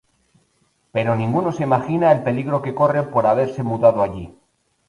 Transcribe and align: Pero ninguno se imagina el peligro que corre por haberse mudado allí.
Pero 0.91 1.15
ninguno 1.15 1.51
se 1.51 1.61
imagina 1.61 2.11
el 2.11 2.23
peligro 2.23 2.63
que 2.63 2.73
corre 2.73 3.03
por 3.03 3.27
haberse 3.27 3.61
mudado 3.61 4.01
allí. 4.01 4.35